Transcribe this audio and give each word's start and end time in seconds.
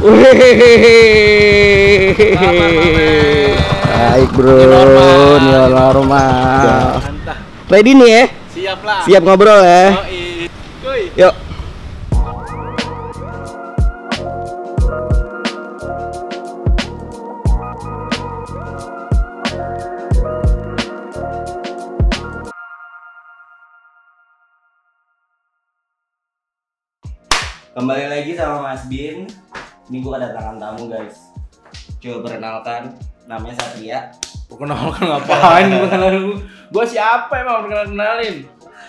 Baik 0.00 0.08
bro, 4.32 4.56
New 5.44 5.64
normal. 5.68 7.04
Ready 7.68 7.92
nih 7.92 8.08
ya? 8.08 8.24
Siap 8.48 8.80
lah. 8.80 9.04
Siap 9.04 9.20
ngobrol 9.20 9.60
ya? 9.60 10.00
Yuk. 11.20 11.36
Kembali 27.76 28.08
lagi 28.08 28.32
sama 28.32 28.64
Mas 28.64 28.88
Bin. 28.88 29.28
Ini 29.90 29.96
gue 29.98 30.12
kedatangan 30.12 30.56
tamu 30.56 30.86
guys. 30.86 31.34
Coba 31.98 32.16
perkenalkan, 32.24 32.82
namanya 33.26 33.54
Satria. 33.58 33.98
Perkenalkan 34.46 35.02
ngapain 35.04 35.66
perkenalan? 35.82 36.14
Gua 36.70 36.84
siapa 36.86 37.32
emang 37.36 37.60
perkenalan 37.60 37.90
kenalin? 37.90 38.36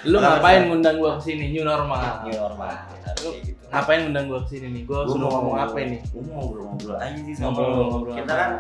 Lu 0.02 0.18
Kenapa, 0.18 0.34
ngapain 0.40 0.62
ngundang 0.66 0.96
gua 0.98 1.12
ke 1.18 1.24
sini 1.24 1.50
new 1.50 1.62
normal? 1.62 2.22
New 2.24 2.34
normal. 2.34 2.74
Lu 3.22 3.30
Kayak 3.30 3.44
gitu. 3.44 3.62
ngapain 3.68 4.00
ngundang 4.02 4.26
gua 4.26 4.40
ke 4.42 4.50
sini 4.50 4.68
nih? 4.72 4.84
Gua 4.86 5.00
Gua 5.04 5.12
suruh 5.12 5.30
ngomong 5.30 5.58
apa 5.60 5.78
ini? 5.80 5.98
Gue 6.08 6.22
mau 6.24 6.34
ngobrol-ngobrol 6.40 6.98
aja 6.98 7.20
sih 7.20 7.34
sama 7.34 7.50
Ngobrol, 7.52 8.14
Kita 8.16 8.24
apa? 8.24 8.34
kan 8.36 8.52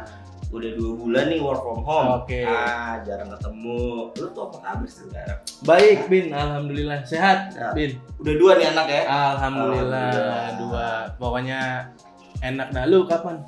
udah 0.52 0.71
dua 0.76 0.91
bulan 0.99 1.26
nih 1.32 1.40
work 1.40 1.62
from 1.63 1.80
home. 1.82 2.08
Oke. 2.20 2.41
Ah, 2.44 2.99
jarang 3.02 3.30
ketemu. 3.32 3.82
Lu 4.12 4.26
tuh 4.30 4.41
apa 4.44 4.58
kabar 4.60 4.85
sih 4.85 5.05
sekarang? 5.08 5.40
Baik, 5.63 5.99
Bin. 6.05 6.26
Alhamdulillah 6.30 6.99
sehat, 7.02 7.55
Ya. 7.55 7.71
Bin. 7.71 7.96
Udah 8.20 8.34
dua 8.35 8.52
nih 8.60 8.68
anak 8.68 8.88
ya? 8.88 9.02
Alhamdulillah. 9.08 10.10
Alhamdulillah. 10.12 10.46
Dua. 10.60 10.88
Pokoknya 11.16 11.62
enak 12.41 12.68
dah. 12.70 12.84
Lu 12.84 13.05
kapan? 13.05 13.41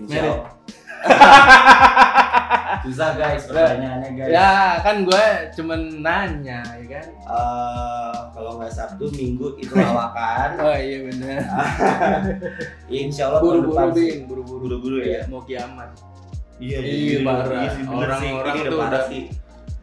Merit. 0.00 0.38
Susah 2.80 3.12
guys 3.14 3.44
pertanyaannya 3.44 4.10
guys. 4.14 4.30
Ya, 4.30 4.52
kan 4.80 5.04
gue 5.04 5.24
cuman 5.52 5.80
nanya, 6.00 6.60
ya 6.64 6.86
kan? 6.90 7.06
Eh, 7.12 8.14
kalau 8.32 8.56
nggak 8.56 8.72
Sabtu 8.72 9.10
Minggu 9.12 9.54
itu 9.56 9.70
lawakan. 9.78 10.48
Oh 10.58 10.72
iya 10.72 10.98
benar. 11.04 11.40
Insya 12.90 13.28
Allah 13.28 13.40
Buru-buru. 13.40 13.92
Buru-buru. 14.24 14.58
Buru-buru 14.58 14.96
ya. 15.00 15.26
Mau 15.26 15.42
kiamat. 15.42 15.92
Iya, 16.56 16.78
Iya, 16.78 17.18
parah. 17.22 17.72
sih, 17.72 17.82
bener 17.82 18.10
sih. 18.12 18.28
Orang-orang 18.28 18.54
tuh 18.60 18.76
parah 18.76 18.88
udah- 18.90 19.08
sih. 19.08 19.24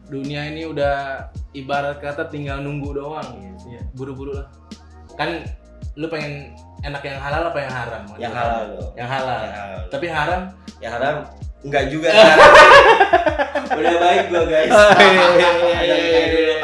dunia 0.08 0.40
ini 0.46 0.64
udah 0.64 0.96
ibarat 1.52 2.00
kata 2.00 2.32
tinggal 2.32 2.64
nunggu 2.64 2.96
doang 2.96 3.28
Iya, 3.60 3.84
buru-buru 3.92 4.32
lah 4.32 4.48
kan 5.12 5.44
lu 5.94 6.08
pengen 6.08 6.56
enak 6.80 7.02
yang 7.02 7.18
halal 7.18 7.42
apa 7.46 7.58
yang 7.58 7.72
haram 7.72 8.02
Yang 8.16 8.32
halal 8.32 8.62
loh. 8.70 8.88
yang 8.94 9.08
halal 9.08 9.40
Yang 9.40 9.56
halal. 9.56 9.80
tapi 9.88 10.06
haram 10.06 10.40
Ya 10.78 10.88
haram 10.90 11.16
enggak 11.58 11.84
juga. 11.90 12.06
Udah 13.78 13.96
baik 13.98 14.22
gua 14.30 14.42
guys. 14.46 14.70
Oh, 14.70 14.90
iya, 14.94 15.48
Ada 15.74 15.94
kayak 16.06 16.28
dulu. 16.30 16.54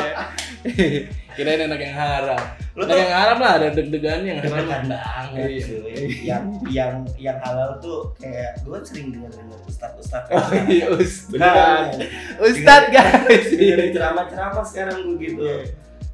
kirain 1.34 1.60
enak 1.60 1.80
yang 1.82 1.96
haram 1.96 2.38
Lu 2.74 2.82
enak 2.82 2.86
tuh 2.86 2.94
yang 2.96 3.10
haram 3.12 3.38
lah 3.38 3.52
ada 3.54 3.68
deg-degan 3.70 4.20
yang 4.22 4.38
haram 4.38 4.54
banget 4.54 5.46
Iya. 5.50 5.66
Yang 6.22 6.42
yang 6.70 6.92
yang 7.18 7.38
halal 7.42 7.74
tuh 7.78 8.14
kayak 8.16 8.54
gua 8.62 8.78
sering 8.86 9.10
dengar 9.10 9.34
dengar 9.34 9.58
ustad 9.64 9.92
ustad. 9.98 10.22
oh 10.30 10.46
iya 10.68 10.86
ustad 10.90 11.90
ustad 12.40 12.82
guys 12.88 13.46
Dengerin 13.50 13.90
ceramah-ceramah 13.90 14.62
sekarang 14.62 14.98
gua 15.04 15.18
gitu. 15.18 15.42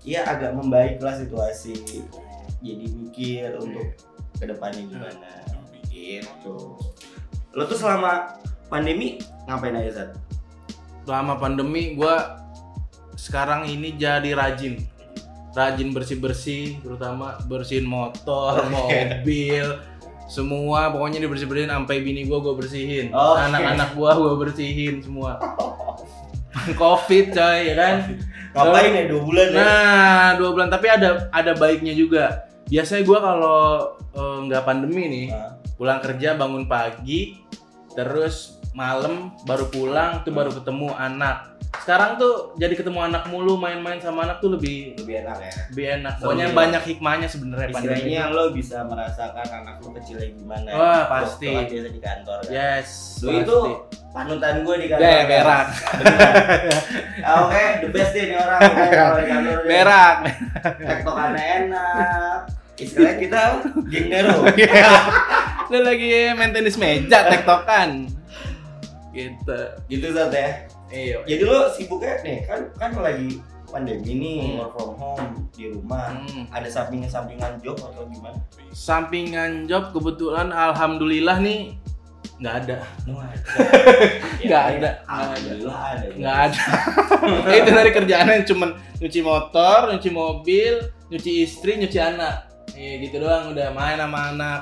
Iya 0.01 0.25
agak 0.25 0.57
membaik 0.57 0.97
lah 0.99 1.13
situasi. 1.13 1.77
Jadi 2.61 2.85
mikir 2.93 3.57
untuk 3.57 3.97
ke 4.37 4.45
depannya 4.45 4.85
gimana. 4.85 5.33
Gitu. 5.91 6.57
Lo 7.51 7.63
tuh 7.67 7.79
selama 7.79 8.39
pandemi 8.71 9.19
ngapain 9.45 9.75
aja 9.75 9.91
Zat? 10.07 10.11
selama 11.01 11.35
pandemi 11.43 11.99
gua 11.99 12.39
sekarang 13.19 13.67
ini 13.67 13.99
jadi 13.99 14.31
rajin 14.31 14.79
rajin 15.51 15.91
bersih 15.91 16.23
bersih 16.23 16.79
terutama 16.79 17.35
bersihin 17.51 17.83
motor 17.83 18.63
mobil 18.71 19.81
semua 20.31 20.95
pokoknya 20.95 21.27
dibersih 21.27 21.51
bersihin 21.51 21.73
sampai 21.73 22.07
bini 22.07 22.31
gua 22.31 22.39
gua 22.39 22.55
bersihin 22.55 23.11
Oke. 23.11 23.41
anak-anak 23.43 23.91
gua 23.99 24.11
gua 24.15 24.35
bersihin 24.39 25.03
semua 25.03 25.43
covid 26.79 27.35
coy 27.35 27.59
ya 27.73 27.75
kan 27.75 27.97
Ngapain 28.51 28.91
ya 28.95 29.05
dua 29.11 29.23
bulan 29.27 29.47
ya? 29.51 29.59
nah 29.59 30.27
dua 30.39 30.51
bulan 30.55 30.69
tapi 30.71 30.87
ada 30.91 31.27
ada 31.35 31.53
baiknya 31.59 31.95
juga 31.97 32.50
biasanya 32.71 33.03
gua 33.03 33.19
kalau 33.19 33.61
eh, 34.15 34.39
nggak 34.47 34.63
pandemi 34.65 35.05
nih 35.11 35.27
Nah, 35.31 35.61
pulang 35.77 36.01
kerja 36.01 36.37
bangun 36.37 36.69
pagi 36.69 37.41
terus 37.97 38.61
malam 38.71 39.35
baru 39.43 39.67
pulang 39.67 40.23
tuh 40.23 40.31
baru 40.31 40.55
ketemu 40.55 40.95
anak 40.95 41.51
sekarang 41.81 42.19
tuh 42.19 42.53
jadi 42.61 42.75
ketemu 42.77 43.01
anak 43.09 43.31
mulu 43.31 43.57
main-main 43.57 43.97
sama 44.03 44.27
anak 44.27 44.43
tuh 44.43 44.53
lebih 44.59 44.95
lebih 45.01 45.25
enak 45.25 45.39
ya. 45.39 45.53
lebih 45.73 45.87
enak 46.03 46.15
pokoknya 46.21 46.49
ya. 46.51 46.55
banyak 46.55 46.83
hikmahnya 46.83 47.29
sebenarnya 47.31 47.69
pandemi 47.73 48.15
itu. 48.19 48.35
lo 48.35 48.45
bisa 48.53 48.85
merasakan 48.85 49.47
anak 49.49 49.81
lo 49.81 49.89
kecilnya 49.97 50.29
gimana. 50.35 50.69
Wah, 50.75 51.03
pasti. 51.09 51.49
Waktu 51.49 51.57
kan 51.57 51.73
biasa 51.73 51.89
di 51.89 52.01
kantor 52.03 52.39
kan. 52.43 52.51
yes 52.53 52.89
Lo 53.23 53.31
itu 53.33 53.59
panutan 54.11 54.55
gue 54.67 54.77
di 54.77 54.87
kantor. 54.91 55.07
Guys. 55.07 55.29
berak. 55.31 55.67
Beneran. 55.97 56.37
Ah, 57.21 57.37
Oke, 57.47 57.65
the 57.81 57.89
best 57.95 58.13
deh 58.13 58.25
nih 58.29 58.37
orang. 58.37 58.61
Kalau 58.99 59.15
di 59.17 59.27
kantor 59.31 59.59
berak 59.65 60.17
Tektokannya 60.85 61.45
enak. 61.65 62.60
Istilahnya 62.81 63.17
kita 63.19 63.41
geng 63.87 64.07
Nero. 64.09 64.37
lu 65.71 65.79
lagi 65.81 66.09
main 66.33 66.51
tenis 66.51 66.75
meja 66.75 67.29
tektokan 67.29 68.11
gitu 69.11 69.59
gitu 69.87 70.07
Zat 70.11 70.31
ya. 70.31 70.49
iya 70.89 71.19
Jadi 71.25 71.43
lo 71.45 71.67
sibuknya 71.69 72.19
nih 72.21 72.43
kan 72.43 72.61
kan 72.75 72.91
lagi 72.97 73.39
pandemi 73.67 74.13
nih 74.13 74.39
Hmm. 74.41 74.59
work 74.59 74.73
from 74.73 74.91
home 74.97 75.27
di 75.53 75.69
rumah. 75.69 76.11
Hmm. 76.17 76.43
Ada 76.49 76.67
sampingan-sampingan 76.69 77.59
job 77.61 77.79
atau 77.79 78.03
gimana? 78.05 78.39
sampingan 78.71 79.67
job 79.67 79.91
kebetulan 79.91 80.51
alhamdulillah 80.51 81.39
nih 81.39 81.79
nggak 82.37 82.55
ada 82.59 82.79
Lu 83.05 83.15
ada. 83.15 83.37
Nggak 84.41 84.63
Ya, 84.65 84.75
ada. 84.75 84.91
Alhamdulillah 85.05 85.79
ada. 85.93 86.07
nggak 86.11 86.37
ada 86.41 86.65
itu 87.59 87.71
dari 87.71 87.91
kerjaannya 87.93 88.43
cuman 88.43 88.71
nyuci 88.97 89.21
motor 89.21 89.79
nyuci 89.91 90.11
mobil 90.11 90.75
nyuci 91.07 91.45
istri 91.45 91.77
nyuci 91.77 91.99
anak 91.99 92.50
iya 92.73 92.93
gitu 92.99 93.17
doang 93.19 93.51
udah 93.51 93.69
main 93.71 93.97
sama 93.97 94.21
anak 94.31 94.61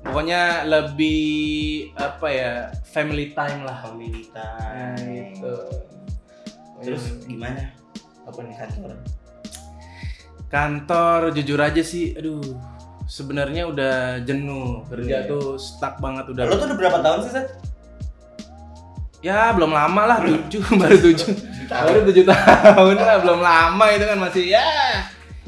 pokoknya 0.00 0.42
lebih 0.64 1.22
apa 1.94 2.26
ya 2.26 2.52
family 2.84 3.32
time 3.32 3.62
lah 3.62 3.78
Family 3.80 4.28
nah 4.30 4.94
time. 4.94 5.32
gitu 5.32 5.54
Terus 6.80 7.04
Iya. 7.06 7.24
gimana 7.26 7.62
apa 8.22 8.38
nih 8.40 8.54
kantor? 8.54 8.90
kantor 10.46 11.20
jujur 11.32 11.56
aja 11.58 11.80
sih 11.80 12.12
aduh 12.12 12.44
sebenarnya 13.04 13.64
udah 13.64 13.96
jenuh 14.20 14.84
kerja 14.86 15.24
Iya. 15.24 15.28
tuh 15.28 15.56
stuck 15.56 15.98
banget 15.98 16.28
udah 16.28 16.44
Lo 16.44 16.54
tuh 16.54 16.68
udah 16.68 16.78
berapa 16.78 16.98
tahun 17.00 17.18
sih, 17.22 17.32
Sat? 17.32 17.46
ya 19.20 19.56
belum 19.56 19.72
lama 19.72 20.02
lah 20.04 20.18
tujuh 20.20 20.60
baru 20.80 20.96
tujuh 21.00 21.32
baru 21.64 22.00
tujuh 22.04 22.24
tahun 22.28 22.96
lah 22.98 23.16
belum 23.18 23.40
lama 23.40 23.84
itu 23.88 24.04
kan 24.04 24.18
masih 24.20 24.44
ya 24.52 24.60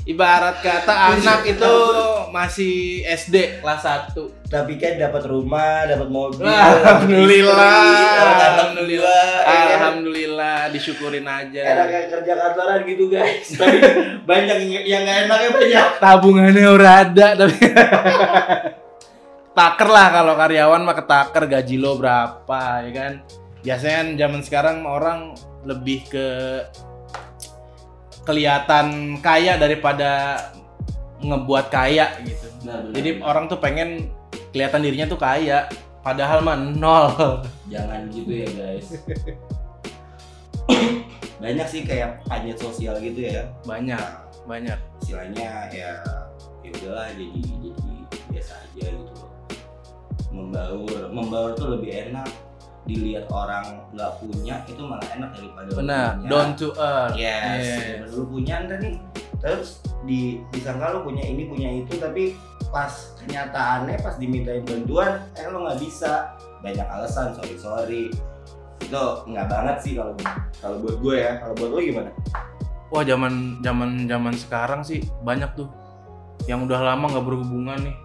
ibarat 0.06 0.62
kata 0.62 0.94
anak 1.12 1.42
itu 1.44 1.74
masih 2.30 2.74
SD 3.04 3.58
kelas 3.58 3.82
1 4.14 4.14
Tapi 4.46 4.78
kan 4.78 4.94
dapat 4.94 5.26
rumah, 5.26 5.82
dapat 5.84 6.06
mobil. 6.06 6.46
Alhamdulillah. 6.46 7.82
Alhamdulillah. 8.22 9.26
Alhamdulillah 9.42 10.70
disyukurin 10.70 11.26
aja 11.26 11.58
Enaknya 11.66 12.06
kerja 12.08 12.32
kantoran 12.32 12.86
gitu 12.86 13.10
guys. 13.10 13.50
Tapi 13.52 13.76
banyak 14.22 14.56
yang- 14.62 14.86
yang 14.86 15.02
nggak 15.02 15.18
enaknya 15.26 15.50
banyak. 15.50 15.86
tabungannya 15.98 16.68
udah 16.70 16.92
ada 17.02 17.26
tapi 17.34 17.58
taker 19.52 19.88
lah 19.88 20.06
kalau 20.12 20.34
karyawan 20.36 20.82
mah 20.84 20.94
ketaker 20.94 21.44
gaji 21.48 21.76
lo 21.76 21.97
berapa 21.97 22.60
ya 22.84 22.91
kan 22.92 23.12
biasanya 23.64 23.97
kan 23.97 24.09
zaman 24.16 24.41
sekarang 24.44 24.76
orang 24.84 25.32
lebih 25.64 26.06
ke 26.06 26.26
kelihatan 28.26 29.16
kaya 29.22 29.54
daripada 29.56 30.42
ngebuat 31.22 31.70
kaya 31.70 32.12
gitu 32.26 32.46
jadi 32.92 33.22
orang 33.22 33.46
tuh 33.46 33.62
pengen 33.62 34.10
kelihatan 34.50 34.82
dirinya 34.82 35.06
tuh 35.06 35.20
kaya 35.20 35.70
padahal 36.02 36.42
mah 36.42 36.58
nol 36.58 37.10
jangan 37.72 38.06
gitu 38.14 38.30
ya 38.30 38.48
guys. 38.54 38.88
banyak 41.36 41.66
sih 41.68 41.82
kayak 41.84 42.22
panjat 42.26 42.56
sosial 42.58 42.96
gitu 43.02 43.26
ya. 43.26 43.44
banyak 43.68 44.00
banyak 44.46 44.78
Istilahnya 45.02 45.70
ya 45.70 45.92
ya 46.64 46.70
udahlah 46.82 47.12
jadi 47.14 47.26
jadi 47.38 47.68
biasa 48.32 48.52
aja 48.58 48.86
gitu 48.90 49.12
loh. 49.14 49.30
Membaur, 50.34 51.10
membaur 51.14 51.50
tuh 51.54 51.78
lebih 51.78 52.10
enak 52.10 52.30
dilihat 52.86 53.27
orang 53.28 53.83
nggak 53.91 54.12
punya 54.18 54.62
itu 54.65 54.78
malah 54.80 55.09
enak 55.10 55.30
daripada 55.34 55.68
lu 55.68 55.77
benar. 55.77 56.10
punya. 56.15 56.28
down 56.30 56.48
to 56.54 56.68
earth. 56.72 57.15
Yes, 57.15 57.62
Yes. 57.66 58.15
lu 58.15 58.22
punya 58.24 58.54
ntar 58.62 58.78
nih 58.78 58.94
terus 59.36 59.68
di 60.03 60.41
disangka 60.48 60.94
lu 60.94 61.03
punya 61.03 61.22
ini 61.22 61.44
punya 61.44 61.68
itu 61.77 61.98
tapi 61.98 62.38
pas 62.71 62.91
kenyataannya 63.18 63.98
pas 63.98 64.15
dimintain 64.16 64.62
bantuan 64.62 65.18
eh 65.34 65.47
lo 65.47 65.62
nggak 65.62 65.78
bisa. 65.78 66.34
Banyak 66.59 66.86
alasan 66.86 67.34
sorry 67.34 67.56
sorry. 67.56 68.04
Itu 68.78 69.03
nggak 69.27 69.47
banget 69.47 69.77
sih 69.83 69.92
kalau 69.94 70.15
kalau 70.56 70.77
buat 70.78 70.97
gue 70.98 71.16
ya. 71.18 71.33
Kalau 71.38 71.54
buat 71.54 71.71
lo 71.72 71.78
gimana? 71.80 72.10
Wah 72.86 73.03
zaman 73.03 73.59
zaman 73.60 74.06
zaman 74.06 74.34
sekarang 74.36 74.80
sih 74.80 75.03
banyak 75.21 75.50
tuh 75.54 75.66
yang 76.47 76.62
udah 76.62 76.78
lama 76.86 77.10
nggak 77.10 77.27
berhubungan 77.27 77.78
nih. 77.83 77.97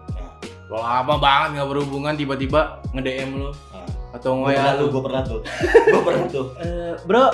Lama 0.66 1.14
banget 1.16 1.48
nggak 1.54 1.68
berhubungan 1.70 2.14
tiba-tiba 2.16 2.60
nge 2.90 2.98
DM 3.00 3.30
lu. 3.36 3.50
Nah, 3.52 3.86
atau 4.12 4.44
pernah 4.44 4.72
tuh 4.76 4.86
gue 4.92 5.02
pernah 5.02 5.22
tuh. 5.24 5.40
Gue 5.88 6.02
pernah 6.04 6.26
tuh. 6.28 6.46
Eh, 6.60 6.92
bro. 7.04 7.26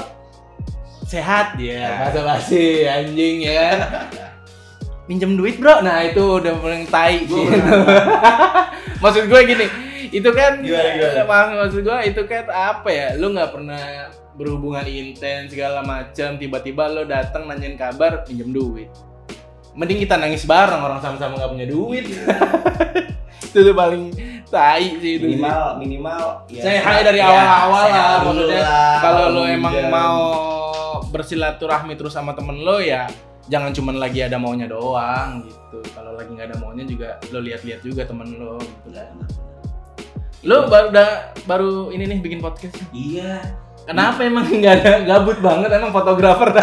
Sehat. 1.08 1.56
Ya 1.58 2.06
bahasa 2.06 2.20
basi 2.22 2.86
anjing 2.86 3.42
ya. 3.42 3.66
Pinjem 5.08 5.34
duit 5.34 5.58
bro. 5.58 5.80
Nah 5.82 6.04
itu 6.04 6.20
udah 6.20 6.54
paling 6.60 6.84
tai 6.86 7.24
pernah. 7.26 7.48
maksud 9.02 9.30
gue 9.30 9.40
gini 9.46 9.66
itu 10.08 10.30
kan 10.32 10.64
Gimana, 10.64 10.88
gimana? 10.96 11.22
mak- 11.28 11.54
maksud 11.66 11.80
gue 11.84 11.98
itu 12.06 12.22
kan 12.24 12.44
apa 12.48 12.88
ya? 12.88 13.06
Lu 13.16 13.32
nggak 13.32 13.50
pernah 13.52 13.82
berhubungan 14.38 14.86
intens 14.86 15.50
segala 15.50 15.82
macam 15.82 16.38
tiba-tiba 16.38 16.86
lo 16.86 17.02
datang 17.02 17.50
nanyain 17.50 17.74
kabar 17.74 18.22
pinjem 18.22 18.54
duit. 18.54 18.86
Mending 19.74 19.98
kita 20.06 20.14
nangis 20.14 20.46
bareng 20.46 20.78
orang 20.78 21.02
sama-sama 21.02 21.38
nggak 21.38 21.52
punya 21.54 21.66
duit. 21.66 22.04
Itu 23.48 23.64
tuh 23.64 23.74
paling 23.74 24.12
tai 24.48 24.96
sih 24.96 25.20
itu 25.20 25.28
sih. 25.28 25.36
minimal 25.36 25.76
minimal 25.76 26.24
ya, 26.48 26.62
Saya 26.64 26.78
hai 26.80 27.00
dari 27.04 27.20
ya, 27.20 27.28
awal-awal 27.28 27.82
sehat 27.84 28.00
lah, 28.00 28.18
maksudnya. 28.24 28.64
kalau 29.04 29.24
lo 29.36 29.42
emang 29.44 29.74
mau 29.92 30.20
bersilaturahmi 31.08 31.94
terus 31.94 32.16
sama 32.16 32.32
temen 32.32 32.60
lo 32.60 32.80
ya 32.80 33.04
jangan 33.48 33.72
cuman 33.72 33.96
lagi 33.96 34.20
ada 34.20 34.36
maunya 34.36 34.68
doang 34.68 35.40
gitu. 35.44 35.80
Kalau 35.92 36.12
lagi 36.16 36.30
nggak 36.32 36.52
ada 36.52 36.56
maunya 36.60 36.84
juga 36.84 37.16
lo 37.28 37.40
lihat-lihat 37.40 37.80
juga 37.80 38.04
temen 38.04 38.28
lo 38.36 38.56
gitu. 38.60 38.88
Kan 38.92 39.08
lo 40.44 40.68
baru 40.68 40.86
udah 40.92 41.08
baru 41.44 41.70
ini 41.92 42.04
nih 42.08 42.18
bikin 42.20 42.40
podcast 42.40 42.76
iya. 42.92 43.40
Kenapa 43.88 44.20
emang 44.20 44.44
nggak 44.44 44.74
ada 44.84 44.92
gabut 45.04 45.40
banget 45.40 45.72
emang 45.72 45.92
fotografer 45.92 46.52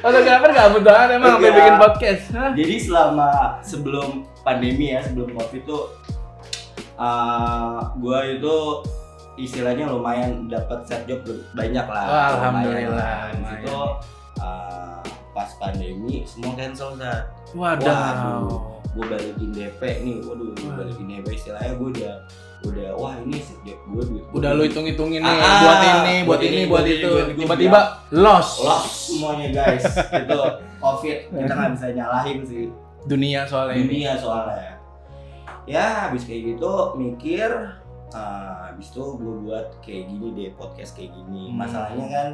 fotografer 0.00 0.50
gabut 0.52 0.82
banget 0.82 1.08
emang 1.16 1.36
sampai 1.36 1.44
Enggak. 1.46 1.56
bikin 1.60 1.76
podcast 1.76 2.22
Hah? 2.32 2.50
Jadi 2.56 2.74
selama 2.80 3.30
sebelum 3.60 4.08
pandemi 4.40 4.86
ya, 4.96 5.00
sebelum 5.04 5.36
covid 5.36 5.62
itu, 5.62 5.78
uh, 6.96 7.92
gua 8.00 8.18
itu 8.24 8.56
istilahnya 9.36 9.88
lumayan 9.88 10.48
dapat 10.48 10.84
set 10.84 11.04
job 11.08 11.24
banyak 11.56 11.86
lah. 11.86 12.04
Wah, 12.04 12.12
Lumayan 12.12 12.32
alhamdulillah, 12.36 12.96
lah. 12.96 13.20
Lumayan. 13.32 13.48
situ 13.48 13.78
uh, 14.40 15.00
pas 15.30 15.50
pandemi 15.56 16.16
semua 16.26 16.52
cancel 16.58 16.90
waduh 17.54 18.79
Gue 18.90 19.06
balikin 19.06 19.50
DP 19.54 19.80
nih, 20.02 20.16
waduh, 20.26 20.50
gue 20.50 20.72
balikin 20.74 21.06
DP 21.06 21.26
istilahnya 21.38 21.78
gue 21.78 21.88
udah 21.94 22.14
udah 22.60 22.92
wah 22.92 23.16
ini 23.24 23.40
set 23.40 23.56
job 23.64 23.80
gue 23.88 24.04
duit 24.04 24.24
udah 24.36 24.52
lo 24.52 24.60
duit. 24.60 24.68
hitung-hitungin 24.68 25.24
nih 25.24 25.32
Ah, 25.32 25.60
buat 25.64 25.80
ini 25.80 26.14
buat 26.28 26.40
ini 26.44 26.60
buat 26.68 26.84
ini, 26.84 26.92
itu. 27.00 27.08
buat 27.08 27.26
itu. 27.32 27.38
tiba-tiba 27.40 27.80
loss. 28.12 28.60
loss 28.60 28.86
semuanya 29.08 29.48
guys. 29.48 29.84
Itu 30.28 30.38
covid 30.76 31.18
kita 31.32 31.52
nggak 31.56 31.72
bisa 31.72 31.86
nyalahin 31.96 32.38
sih. 32.44 32.64
Dunia 33.08 33.48
soalnya 33.48 33.80
ini. 33.80 33.84
Dunia 33.88 34.12
soalnya. 34.20 34.76
Ya 35.64 36.04
habis 36.10 36.28
kayak 36.28 36.52
gitu 36.52 36.72
mikir 37.00 37.48
ah, 38.12 38.68
habis 38.68 38.92
itu 38.92 39.04
gue 39.16 39.34
buat 39.48 39.80
kayak 39.80 40.12
gini 40.12 40.26
deh 40.36 40.50
podcast 40.52 40.92
kayak 40.92 41.16
gini. 41.16 41.48
Hmm. 41.48 41.64
masalahnya 41.64 42.06
kan 42.12 42.28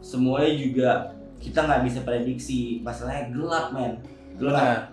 semuanya 0.00 0.52
juga 0.56 0.90
kita 1.36 1.68
nggak 1.68 1.82
bisa 1.84 2.00
prediksi. 2.00 2.80
Masalahnya 2.80 3.28
gelap 3.28 3.76
men. 3.76 4.00
Gelap. 4.40 4.88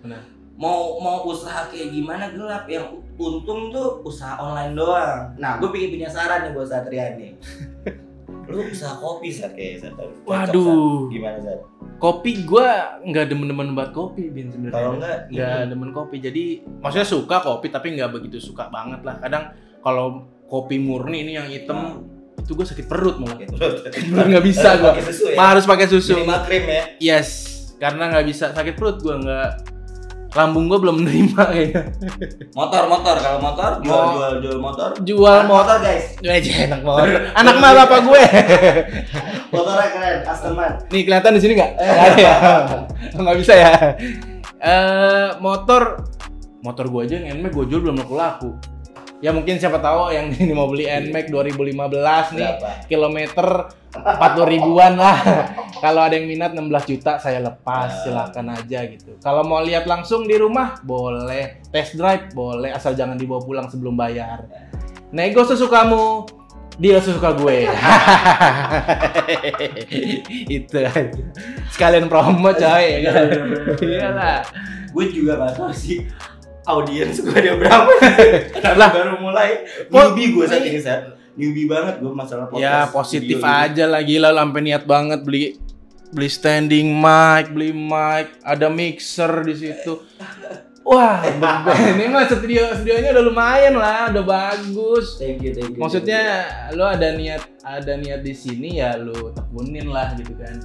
Benar 0.00 0.22
mau 0.62 1.02
mau 1.02 1.26
usaha 1.26 1.66
kayak 1.66 1.90
gimana 1.90 2.30
gelap. 2.30 2.70
Yang 2.70 3.02
untung 3.18 3.74
tuh 3.74 4.06
usaha 4.06 4.38
online 4.38 4.78
doang. 4.78 5.34
Nah 5.42 5.58
gue 5.58 5.66
pengen 5.74 5.98
punya 5.98 6.08
saran 6.08 6.46
nih 6.46 6.50
buat 6.54 6.70
Satria 6.70 7.18
nih. 7.18 7.34
Lu 8.52 8.62
usaha 8.70 8.94
kopi 9.02 9.34
saat 9.34 9.58
kayak 9.58 9.82
Sat. 9.82 9.98
Waduh. 10.22 11.10
gimana 11.10 11.42
Sat? 11.42 11.60
kopi 12.02 12.42
gua 12.42 12.98
nggak 13.06 13.30
demen-demen 13.30 13.78
banget 13.78 13.94
kopi 13.94 14.26
bin 14.26 14.50
sebenarnya. 14.50 14.74
Kalau 14.74 14.90
enggak 14.98 15.18
nggak 15.30 15.54
ini 15.54 15.70
demen 15.70 15.90
kopi. 15.94 16.16
Jadi 16.18 16.44
maksudnya 16.82 17.06
suka 17.06 17.36
kopi 17.46 17.70
tapi 17.70 17.94
nggak 17.94 18.10
begitu 18.10 18.42
suka 18.42 18.66
banget 18.74 19.06
lah. 19.06 19.22
Kadang 19.22 19.54
kalau 19.86 20.26
kopi 20.50 20.82
murni 20.82 21.22
ini 21.22 21.38
yang 21.38 21.46
hitam 21.46 22.02
itu 22.42 22.58
gue 22.58 22.66
sakit 22.66 22.90
perut 22.90 23.22
malah. 23.22 23.38
Gitu. 23.38 23.54
nggak 24.34 24.44
bisa 24.44 24.82
gua. 24.82 24.98
Pakai 24.98 25.06
susu 25.06 25.24
ya? 25.30 25.36
Harus 25.38 25.64
pakai 25.64 25.86
susu. 25.86 26.12
Minimal 26.18 26.40
krim 26.42 26.64
ya? 26.66 26.84
Yes. 26.98 27.30
Karena 27.78 28.10
nggak 28.10 28.26
bisa 28.26 28.50
sakit 28.50 28.74
perut 28.74 28.98
gua 28.98 29.22
nggak 29.22 29.50
lambung 30.32 30.64
gua 30.64 30.78
belum 30.80 31.04
menerima 31.04 31.42
kayaknya. 31.44 31.82
Motor 32.56 32.82
motor. 32.88 33.14
Kalau 33.20 33.38
motor 33.38 33.70
jual 33.84 33.92
Mau- 33.92 34.14
jual 34.16 34.32
jual 34.40 34.58
motor. 34.58 34.88
Jual 35.04 35.38
Anak 35.44 35.48
motor 35.48 35.76
motor 35.76 35.76
guys. 35.84 36.04
Wajah 36.20 36.56
enak 36.68 36.80
banget 36.80 37.06
anak 37.36 37.54
mah 37.60 37.70
bapak 37.84 38.00
gue. 38.04 38.22
Motornya 39.52 39.88
keren 39.92 40.18
Aston 40.24 40.52
Martin 40.56 40.88
nih 40.88 41.02
kelihatan 41.04 41.30
di 41.36 41.40
sini 41.44 41.52
nggak? 41.60 41.70
Nggak 41.76 42.06
ada 42.08 42.16
ya? 42.20 42.34
Nggak 43.20 43.36
bisa 43.44 43.52
ya? 43.52 43.72
Eh 44.62 45.28
motor 45.44 45.82
motor 46.62 46.84
gue 46.88 47.02
aja 47.04 47.16
yang 47.20 47.42
gue 47.42 47.64
jual 47.68 47.82
belum 47.82 48.00
laku 48.00 48.14
laku 48.16 48.50
ya 49.22 49.30
mungkin 49.30 49.54
siapa 49.56 49.78
tahu 49.78 50.10
yang 50.10 50.34
ini 50.42 50.52
mau 50.52 50.66
beli 50.66 50.90
NMAX 50.90 51.30
2015 51.30 52.34
nih 52.34 52.42
berapa 52.42 52.68
kilometer 52.90 53.48
40 53.92 54.08
ribuan 54.48 54.96
lah. 54.98 55.20
Kalau 55.84 56.00
ada 56.00 56.16
yang 56.16 56.26
minat 56.26 56.56
16 56.56 56.90
juta 56.90 57.20
saya 57.20 57.38
lepas 57.38 57.92
Ah. 57.92 58.02
silakan 58.02 58.56
aja 58.56 58.88
gitu. 58.88 59.20
Kalau 59.20 59.44
mau 59.44 59.60
lihat 59.60 59.84
langsung 59.84 60.24
di 60.24 60.34
rumah 60.34 60.80
boleh. 60.82 61.60
Test 61.70 61.94
drive 61.94 62.32
boleh. 62.32 62.72
Asal 62.72 62.96
jangan 62.96 63.14
dibawa 63.14 63.44
pulang 63.44 63.68
sebelum 63.68 63.94
bayar. 63.94 64.48
Nego 65.12 65.44
sesukamu 65.44 66.24
dia 66.80 66.96
sesuka 67.04 67.36
gue. 67.36 67.68
Itu 70.56 70.76
aja. 70.80 71.04
Sekalian 71.68 72.08
promo 72.08 72.48
coy. 72.48 73.04
Ya 73.04 73.12
kan 73.12 73.28
iyalah. 73.76 74.40
Gue 74.92 75.12
juga 75.12 75.36
gak 75.36 75.60
tahu 75.60 75.72
sih 75.72 76.08
audiens 76.66 77.18
gue 77.18 77.34
ada 77.34 77.58
berapa 77.58 77.90
karena 78.54 78.74
Lah. 78.80 78.90
baru 78.94 79.14
mulai. 79.18 79.66
Newbie 79.90 80.30
gue 80.34 80.44
saat 80.46 80.62
ini 80.62 80.78
saat 80.78 81.02
newbie 81.34 81.66
banget 81.66 81.98
gue 81.98 82.12
masalah 82.12 82.46
podcast 82.46 82.62
ya 82.62 82.92
positif 82.92 83.40
aja 83.40 83.84
lah 83.88 84.04
gila 84.04 84.36
sampai 84.36 84.60
niat 84.68 84.84
banget 84.84 85.20
beli 85.24 85.56
beli 86.12 86.28
standing 86.28 86.92
mic 86.92 87.48
beli 87.50 87.72
mic 87.72 88.36
ada 88.44 88.68
mixer 88.68 89.32
di 89.42 89.54
situ. 89.56 89.96
Wah 90.82 91.22
ini 91.94 92.10
mah 92.10 92.28
studio 92.28 92.74
studionya 92.76 93.16
udah 93.16 93.24
lumayan 93.24 93.74
lah 93.80 94.12
udah 94.12 94.24
bagus. 94.26 95.16
Thank 95.18 95.42
you 95.42 95.52
thank 95.56 95.72
you 95.74 95.80
maksudnya 95.80 96.22
lu 96.76 96.84
ada 96.84 97.16
niat 97.16 97.42
ada 97.64 97.96
niat 97.96 98.20
di 98.22 98.34
sini 98.36 98.78
ya 98.78 98.94
lu 99.00 99.32
tekunin 99.34 99.88
lah 99.88 100.14
gitu 100.14 100.36
kan. 100.36 100.60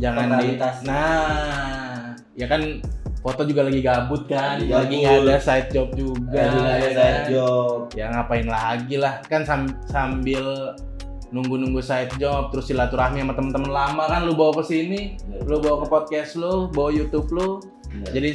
Jangan 0.00 0.42
di 0.42 0.58
nah 0.84 2.16
ya 2.36 2.46
kan 2.48 2.84
foto 3.26 3.42
juga 3.42 3.66
lagi 3.66 3.82
gabut 3.82 4.22
kan 4.24 4.62
Lagi 4.62 4.70
lagi 4.70 4.94
nggak 5.02 5.18
ada 5.26 5.36
side 5.42 5.68
job 5.68 5.90
juga 5.92 6.30
Gak 6.30 6.46
ada 6.46 6.62
ya 6.62 6.78
side 6.78 6.94
kan? 6.94 7.24
job. 7.26 7.78
Ya 7.92 8.06
ngapain 8.08 8.46
lagi 8.46 8.94
lah 8.96 9.18
kan 9.26 9.42
sam- 9.42 9.74
sambil 9.84 10.78
nunggu-nunggu 11.26 11.82
side 11.82 12.14
job 12.16 12.54
terus 12.54 12.70
silaturahmi 12.70 13.18
sama 13.18 13.34
temen-temen 13.34 13.66
lama 13.66 14.06
kan 14.06 14.22
lu 14.22 14.32
bawa 14.32 14.62
ke 14.62 14.70
sini 14.70 15.18
lu 15.42 15.58
bawa 15.58 15.82
ke 15.82 15.86
podcast 15.90 16.38
lu 16.38 16.70
bawa 16.70 16.94
YouTube 16.94 17.26
lu. 17.34 17.58
Bener. 17.90 18.14
jadi 18.14 18.30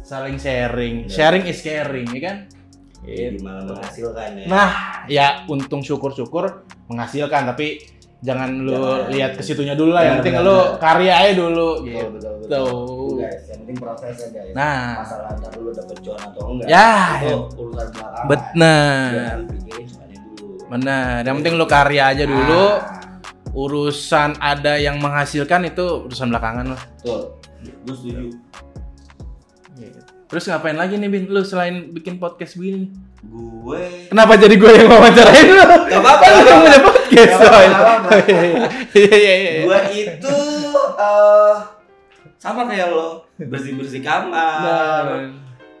saling 0.00 0.40
sharing. 0.40 1.04
Bener. 1.04 1.12
sharing 1.12 1.44
is 1.44 1.60
caring 1.60 2.08
ya 2.08 2.20
kan? 2.24 2.36
Ya, 3.00 3.32
gimana 3.32 3.64
menghasilkan 3.66 4.30
ya? 4.36 4.46
Nah 4.48 4.70
ya 5.04 5.26
untung 5.46 5.80
syukur-syukur 5.80 6.64
menghasilkan 6.88 7.44
tapi 7.46 7.80
jangan 8.20 8.50
lu 8.60 8.76
Jangan. 8.76 9.08
lihat 9.10 9.32
ke 9.32 9.42
situnya 9.42 9.72
dulu 9.72 9.96
lah 9.96 10.04
yang 10.04 10.16
penting 10.20 10.36
lu 10.40 10.76
karya 10.76 11.12
aja 11.16 11.32
dulu 11.32 11.68
betul 11.80 11.88
gitu. 11.88 12.06
betul 12.12 12.32
betul. 12.36 12.50
Tuh, 12.50 13.12
guys. 13.16 13.42
Yang 13.48 13.58
penting 13.64 13.76
prosesnya 13.80 14.28
guys. 14.28 14.52
Nah. 14.52 14.84
Masalah 15.00 15.26
antar 15.32 15.52
lu 15.56 15.70
dapet 15.72 15.96
cuan 16.00 16.20
atau 16.20 16.42
enggak 16.52 16.66
Ya, 16.68 16.88
itu 17.16 17.24
ya. 17.24 17.36
urusan 17.56 17.86
belakangan. 17.90 18.24
Benar. 18.28 19.08
Jangan 19.10 19.40
pikirin 19.48 19.86
cuannya 19.88 20.18
dulu. 20.20 20.46
Benar. 20.68 21.18
Yang 21.24 21.36
penting 21.40 21.54
lu 21.56 21.66
karya 21.66 22.02
aja 22.06 22.24
dulu. 22.26 22.64
Ah, 22.68 22.78
urusan 23.50 24.30
ada 24.38 24.72
yang 24.76 24.96
menghasilkan 25.00 25.60
itu 25.66 25.86
urusan 26.04 26.28
belakangan 26.28 26.66
lah. 26.76 26.82
Betul. 27.00 27.20
Gue 27.82 27.94
setuju. 27.94 28.22
Terus 30.30 30.44
ngapain 30.46 30.78
lagi 30.78 30.94
nih 30.94 31.10
Bin? 31.10 31.24
Lu 31.26 31.42
selain 31.42 31.90
bikin 31.90 32.22
podcast 32.22 32.54
begini? 32.54 32.94
Gue 33.20 33.82
Kenapa 34.08 34.32
jadi 34.34 34.54
gue 34.54 34.70
yang 34.72 34.88
wawancarain 34.88 35.46
lu? 35.46 35.60
Gak 35.60 36.00
apa-apa, 36.00 36.24
lu 36.24 36.38
gak 36.38 36.46
yang 36.46 36.60
punya 36.60 36.80
podcast. 36.82 37.32
Soalnya. 37.36 37.68
gak 37.68 37.80
apa-apa. 37.80 38.10
Iya 38.90 39.14
iya 39.14 39.34
iya. 39.36 39.52
gue 39.62 39.78
itu 39.94 40.36
eh 40.96 41.56
sama 42.36 42.64
kayak 42.64 42.88
lo 42.88 43.28
bersih 43.38 43.72
bersih 43.74 44.00
kamar 44.00 45.28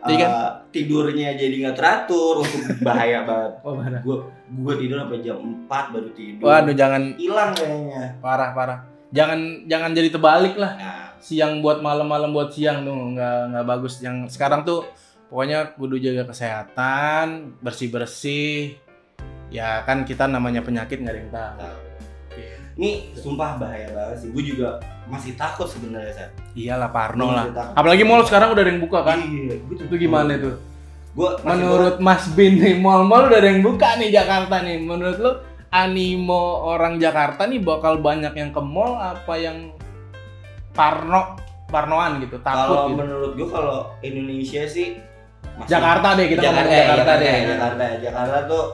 Nah, 0.00 0.08
Iya 0.08 0.16
kan? 0.18 0.32
tidurnya 0.68 1.36
jadi 1.36 1.52
nggak 1.60 1.76
teratur 1.76 2.40
untuk 2.40 2.80
bahaya 2.80 3.20
banget 3.28 3.52
Oh, 3.60 3.76
mana? 3.76 4.00
gue 4.00 4.16
gue 4.50 4.74
tidur 4.78 4.96
sampai 4.98 5.20
jam 5.20 5.36
4 5.36 5.68
baru 5.68 6.08
tidur 6.10 6.40
Waduh 6.42 6.72
jangan 6.72 7.02
hilang 7.14 7.52
kayaknya 7.52 8.16
parah 8.18 8.50
parah. 8.50 8.78
Jangan 9.10 9.38
jangan 9.66 9.90
jadi 9.90 10.08
terbalik 10.08 10.54
lah. 10.54 10.72
nah 10.74 10.96
siang 11.20 11.60
buat 11.60 11.80
malam-malam 11.80 12.32
buat 12.32 12.48
siang 12.48 12.80
tuh 12.80 12.96
nggak 13.12 13.52
nggak 13.52 13.66
bagus. 13.66 14.00
Yang 14.00 14.32
sekarang 14.32 14.64
tuh 14.64 14.88
pokoknya 15.30 15.78
kudu 15.78 15.96
jaga 16.02 16.28
kesehatan, 16.28 17.56
bersih-bersih. 17.62 18.76
Ya 19.50 19.82
kan 19.86 20.02
kita 20.02 20.26
namanya 20.26 20.62
penyakit 20.62 21.00
nggak 21.00 21.14
ada 21.14 21.20
yang 21.22 21.32
tahu. 21.32 21.74
Ini 22.80 23.12
sumpah 23.12 23.60
bahaya 23.60 23.92
banget 23.92 24.24
sih. 24.24 24.28
Gue 24.32 24.40
juga 24.46 24.80
masih 25.04 25.34
takut 25.34 25.68
sebenarnya 25.68 26.16
Sat. 26.16 26.30
Iyalah 26.56 26.88
Parno 26.88 27.28
lah. 27.28 27.50
takut. 27.52 27.76
Apalagi 27.76 28.02
mall 28.08 28.24
sekarang 28.24 28.56
udah 28.56 28.62
ada 28.62 28.70
yang 28.72 28.80
buka 28.80 28.98
kan? 29.04 29.18
Iya, 29.20 29.54
gue 29.60 29.74
tuh 29.76 29.84
Itu 29.90 29.96
gimana 30.00 30.32
tuh? 30.38 30.56
Gue 31.12 31.30
Menurut 31.42 31.98
Mas 31.98 32.24
Bin 32.32 32.62
nih, 32.62 32.78
mall-mall 32.78 33.26
udah 33.28 33.38
ada 33.42 33.48
yang 33.50 33.60
buka 33.66 33.98
nih 33.98 34.14
Jakarta 34.14 34.62
nih. 34.62 34.78
Menurut 34.80 35.18
lu 35.18 35.32
animo 35.70 36.64
orang 36.66 36.96
Jakarta 36.96 37.44
nih 37.44 37.60
bakal 37.60 37.98
banyak 37.98 38.32
yang 38.32 38.50
ke 38.50 38.62
mall 38.62 38.98
apa 38.98 39.34
yang 39.38 39.74
parno 40.72 41.36
parnoan 41.70 42.18
gitu, 42.18 42.42
takut 42.42 42.66
kalau 42.66 42.86
gitu. 42.90 42.98
menurut 42.98 43.32
gue 43.38 43.46
kalau 43.46 43.94
Indonesia 44.02 44.66
sih 44.66 44.98
masih- 45.56 45.70
Jakarta 45.70 46.08
deh 46.12 46.26
kita 46.26 46.40
Jakarta, 46.42 46.60
ngomong 46.62 46.80
Jakarta, 46.90 47.12
deh. 47.16 47.38
Jakarta, 47.44 47.84
Jakarta 47.98 48.38
tuh 48.46 48.64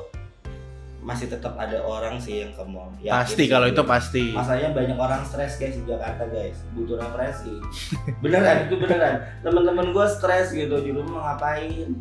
masih 1.00 1.26
tetap 1.28 1.54
ada 1.54 1.78
orang 1.80 2.18
sih 2.18 2.42
yang 2.42 2.50
ke 2.50 2.62
mall. 2.62 2.90
Yakin 2.96 3.14
Pasti 3.16 3.38
sih 3.38 3.46
kalau 3.46 3.66
gue. 3.66 3.72
itu 3.72 3.82
pasti. 3.84 4.24
Masalahnya 4.32 4.70
banyak 4.72 4.96
orang 4.96 5.22
stres 5.22 5.54
guys 5.54 5.74
di 5.74 5.84
Jakarta 5.84 6.26
guys, 6.26 6.58
butuh 6.72 6.98
refreshing. 6.98 7.62
beneran 8.22 8.66
itu 8.66 8.74
beneran. 8.74 9.14
Teman-teman 9.40 9.86
gue 9.88 10.06
stres 10.08 10.50
gitu 10.50 10.76
di 10.76 10.90
rumah 10.90 11.32
ngapain? 11.32 11.94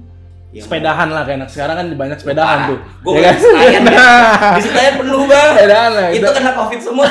Ya, 0.49 0.63
Sepedahan 0.63 1.11
lah 1.11 1.21
kayak 1.21 1.37
anak 1.37 1.49
sekarang 1.51 1.75
kan 1.75 1.87
banyak 1.91 2.17
sepedahan 2.17 2.59
tuh. 2.65 2.79
Gue 3.03 3.13
Ya 3.13 3.27
kan? 3.27 3.35
Senayan, 3.37 3.83
di 4.55 4.61
Senayan 4.63 4.93
penuh 4.97 5.21
banget. 5.27 5.53
Sepedahan 5.53 5.91
lah. 5.91 6.07
Itu 6.09 6.27
kena 6.31 6.51
covid 6.55 6.79
semua. 6.79 7.05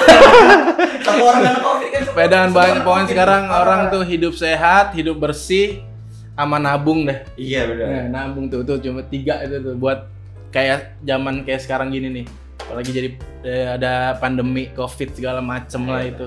Satu 1.04 1.22
orang 1.22 1.40
kena 1.44 1.60
covid 1.60 1.88
kan. 1.90 2.02
sepedahan 2.04 2.50
banyak 2.50 2.76
pokoknya 2.80 2.98
Covid. 3.00 3.12
sekarang 3.12 3.42
orang 3.46 3.80
tuh 3.88 4.02
hidup 4.02 4.32
sehat, 4.32 4.96
hidup 4.96 5.20
bersih, 5.20 5.84
sama 6.34 6.58
nabung 6.58 7.04
deh. 7.04 7.18
Iya 7.34 7.66
bener. 7.66 7.86
Nah, 7.86 8.26
nabung 8.26 8.46
tuh 8.46 8.60
tuh 8.60 8.78
cuma 8.78 9.00
tiga 9.02 9.38
itu 9.40 9.58
tuh 9.60 9.74
buat 9.74 10.10
kayak 10.50 10.98
zaman 11.00 11.42
kayak 11.42 11.60
sekarang 11.60 11.90
gini 11.90 12.10
nih. 12.12 12.26
Apalagi 12.58 12.90
jadi 12.90 13.08
eh, 13.42 13.66
ada 13.70 13.92
pandemi 14.16 14.70
covid 14.70 15.12
segala 15.12 15.38
macem 15.38 15.84
lah 15.84 16.02
itu. 16.02 16.26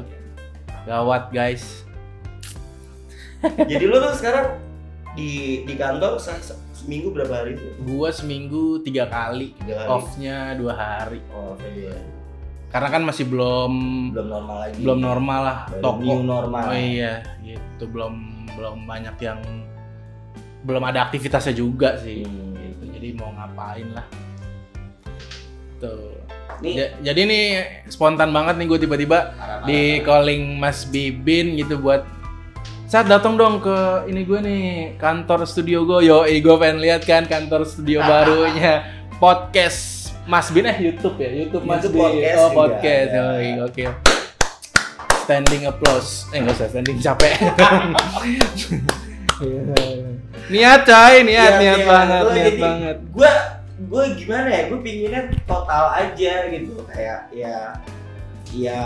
Gawat 0.84 1.30
guys. 1.30 1.84
Jadi 3.44 3.84
lu 3.84 3.98
tuh 3.98 4.14
sekarang 4.14 4.58
di 5.14 5.62
di 5.64 5.74
kantor 5.74 6.18
se- 6.18 6.42
se- 6.42 6.62
seminggu 6.74 7.10
berapa 7.10 7.44
hari 7.44 7.58
tuh? 7.58 7.72
Gua 7.84 8.10
seminggu 8.10 8.82
tiga 8.82 9.06
kali, 9.06 9.54
Tiga 9.60 9.76
hari. 9.78 9.90
off-nya 9.90 10.38
dua 10.56 10.74
hari. 10.74 11.20
Oh, 11.30 11.54
iya. 11.68 11.94
Karena 12.68 12.90
kan 12.90 13.02
masih 13.02 13.26
belum 13.26 13.74
Belum 14.12 14.28
normal 14.30 14.58
lagi. 14.62 14.78
belum 14.80 15.00
normal 15.00 15.40
lah 15.42 15.60
Baru 15.70 15.82
toko. 15.82 16.02
New 16.04 16.22
normal. 16.22 16.64
Oh 16.68 16.76
iya, 16.76 17.14
gitu 17.40 17.84
belum 17.88 18.14
belum 18.54 18.78
banyak 18.84 19.16
yang 19.20 19.40
belum 20.62 20.84
ada 20.84 21.06
aktivitasnya 21.06 21.54
juga 21.54 21.98
sih. 22.00 22.24
Hmm. 22.24 22.54
Gitu. 22.56 22.84
Jadi 22.94 23.08
mau 23.14 23.30
ngapain 23.32 23.88
lah. 23.92 24.06
Tuh. 25.78 26.18
Nih, 26.58 26.74
Ja- 26.74 27.14
jadi 27.14 27.22
nih 27.30 27.44
spontan 27.86 28.34
banget 28.34 28.58
nih 28.58 28.66
gue 28.66 28.80
tiba-tiba 28.82 29.20
di 29.64 30.02
calling 30.02 30.58
Mas 30.58 30.90
Bibin 30.90 31.54
gitu 31.54 31.78
buat 31.78 32.02
saat 32.88 33.06
datang 33.06 33.38
dong 33.38 33.60
ke 33.60 33.78
ini 34.08 34.26
gue 34.26 34.40
nih 34.42 34.64
kantor 34.98 35.46
studio 35.46 35.86
gue 35.86 36.08
yo 36.08 36.24
gue 36.26 36.56
pengen 36.58 36.82
lihat 36.82 37.06
kan 37.06 37.30
kantor 37.30 37.62
studio 37.62 38.02
barunya. 38.10 38.90
Podcast 39.18 40.10
Mas 40.26 40.50
Bin 40.50 40.66
eh 40.66 40.78
YouTube 40.78 41.18
ya? 41.18 41.30
YouTube 41.30 41.66
Mas 41.66 41.82
YouTube 41.82 41.94
Bin 41.94 42.02
podcast 42.02 42.38
oh 42.38 42.50
podcast. 42.54 43.10
oh 43.14 43.38
iya, 43.38 43.62
oke. 43.62 43.84
Standing 45.26 45.62
applause. 45.66 46.26
Eh 46.32 46.42
nggak 46.42 46.54
usah 46.58 46.68
standing 46.70 46.98
capek 46.98 47.34
niat 50.48 50.82
coy 50.84 51.16
niat 51.24 51.52
Iya, 51.54 51.60
niat 51.60 51.80
iya. 51.80 51.88
banget 51.88 52.22
Gua 52.24 52.34
niat 52.34 52.46
jadi- 52.46 52.62
banget 52.64 52.98
Gue 53.12 53.32
gue 53.78 54.04
gimana 54.18 54.48
ya? 54.50 54.62
Gue 54.68 54.80
pinginnya 54.82 55.22
total 55.46 55.86
aja 55.94 56.34
gitu. 56.50 56.74
Kayak 56.90 57.20
ya 57.30 57.58
ya 58.50 58.84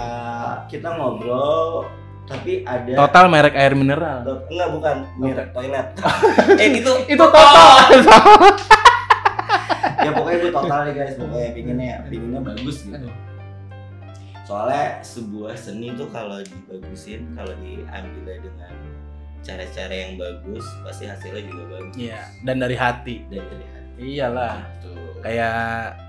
kita 0.67 0.89
ngobrol 0.97 1.85
tapi 2.25 2.63
ada 2.63 2.95
total 2.97 3.27
merek 3.27 3.53
air 3.53 3.75
mineral 3.75 4.23
enggak 4.47 4.69
bukan 4.71 4.95
merek 5.19 5.47
toilet. 5.51 5.87
eh 6.61 6.67
itu 6.79 6.91
itu 7.05 7.19
total 7.19 7.91
ya 10.01 10.09
pokoknya 10.15 10.37
gue 10.39 10.51
total 10.53 10.79
nih 10.87 10.93
guys 10.95 11.13
pokoknya 11.19 11.49
pinginnya 11.53 11.95
pinginnya 12.07 12.41
bagus 12.41 12.87
gitu 12.87 13.09
soalnya 14.47 14.99
sebuah 15.05 15.53
seni 15.53 15.93
tuh 15.93 16.09
kalau 16.09 16.41
dibagusin 16.41 17.35
kalau 17.37 17.53
diambil 17.61 18.35
dengan 18.41 18.73
cara-cara 19.41 19.89
yang 19.91 20.15
bagus 20.15 20.65
pasti 20.81 21.05
hasilnya 21.05 21.41
juga 21.43 21.63
bagus 21.71 21.93
Iya, 21.95 22.21
dan 22.41 22.55
dari 22.57 22.75
hati. 22.75 23.15
dari 23.25 23.41
dari 23.43 23.65
hati 23.67 24.01
Iyalah, 24.01 24.55
tuh 24.79 24.97
kayak 25.19 25.53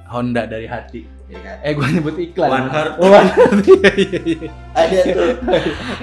Honda 0.06 0.44
dari 0.44 0.64
hati. 0.64 1.02
Eh, 1.62 1.72
gua 1.72 1.88
nyebut 1.88 2.12
iklan. 2.14 2.48
One 2.50 2.68
Heart. 2.68 2.92
Oh, 2.96 3.08
One 3.08 3.24
Heart. 3.26 3.56
Iya, 3.64 3.90
iya, 3.96 4.20
iya. 4.22 4.48
ada 4.74 5.00
tuh 5.08 5.28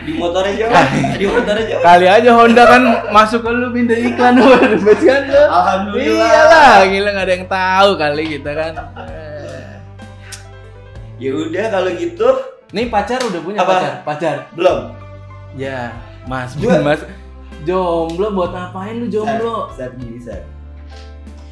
di 0.01 0.11
motornya 0.15 0.53
siapa 0.55 0.81
di 1.13 1.25
motornya 1.25 1.63
siapa 1.65 1.81
Kali 1.83 2.05
aja 2.07 2.29
Honda 2.33 2.63
kan 2.65 2.81
masuk 3.09 3.41
ke 3.41 3.49
lu 3.51 3.69
pindah 3.69 3.97
iklan 3.99 4.33
lu, 4.35 4.49
bebas 4.49 4.99
kan 4.99 5.21
lu. 5.25 5.43
alhamdulillah 5.43 6.29
Iyalah, 6.29 6.73
gila 6.83 7.09
nggak 7.11 7.25
ada 7.25 7.33
yang 7.35 7.45
tahu 7.47 7.89
kali 7.95 8.23
kita 8.31 8.51
kan. 8.51 8.73
Ya 11.17 11.31
udah 11.31 11.65
kalau 11.67 11.91
gitu 11.93 12.27
Nih 12.69 12.85
pacar 12.87 13.19
udah 13.19 13.41
punya 13.41 13.59
Apa? 13.59 13.69
pacar? 13.71 13.93
Pacar. 14.03 14.35
belum 14.53 14.77
Ya, 15.51 15.89
Mas, 16.29 16.53
Gua- 16.55 16.79
Mas. 16.79 17.01
Jomblo 17.61 18.31
buat 18.31 18.51
ngapain 18.51 18.95
lu 18.95 19.09
jomblo? 19.09 19.67
saat, 19.67 19.89
saat 19.89 19.93
gini 19.97 20.15
saat 20.17 20.45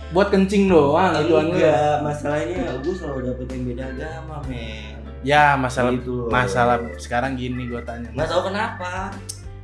Buat 0.08 0.32
kencing 0.32 0.72
doang 0.72 1.20
lu. 1.20 1.52
enggak 1.52 2.00
masalahnya 2.00 2.80
gue 2.80 2.96
selalu 2.96 3.20
dapet 3.28 3.48
yang 3.50 3.64
beda 3.66 3.84
agama 3.90 4.36
men 4.48 4.96
Ya, 5.20 5.58
masalah 5.58 5.92
Gitu. 5.92 6.30
masalah 6.30 6.78
sekarang 6.96 7.36
gini 7.36 7.68
gua 7.68 7.82
tanya. 7.82 8.08
nggak 8.08 8.30
tahu 8.30 8.48
kenapa 8.48 9.12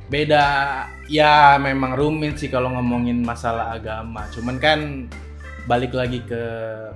beda 0.04 0.44
ya 1.08 1.56
memang 1.56 1.96
rumit 1.96 2.36
sih 2.36 2.52
kalau 2.52 2.68
ngomongin 2.70 3.24
masalah 3.24 3.72
agama 3.72 4.28
cuman 4.28 4.56
kan 4.58 5.08
balik 5.64 5.96
lagi 5.96 6.20
ke 6.20 6.42